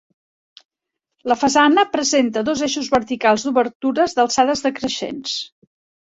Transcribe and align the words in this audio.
La 1.31 1.35
façana 1.41 1.83
presenta 1.95 2.41
dos 2.47 2.63
eixos 2.67 2.89
verticals 2.93 3.45
d'obertures 3.47 4.17
d'alçades 4.21 4.65
decreixents. 4.69 5.35